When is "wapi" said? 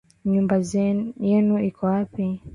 1.91-2.23